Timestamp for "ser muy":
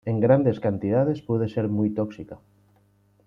1.47-1.91